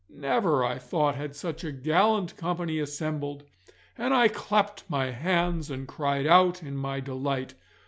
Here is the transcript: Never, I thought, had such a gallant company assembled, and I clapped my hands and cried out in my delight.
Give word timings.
Never, 0.09 0.65
I 0.65 0.79
thought, 0.79 1.13
had 1.13 1.35
such 1.35 1.63
a 1.63 1.71
gallant 1.71 2.35
company 2.35 2.79
assembled, 2.79 3.43
and 3.95 4.15
I 4.15 4.29
clapped 4.29 4.89
my 4.89 5.11
hands 5.11 5.69
and 5.69 5.87
cried 5.87 6.25
out 6.25 6.63
in 6.63 6.75
my 6.75 7.01
delight. 7.01 7.53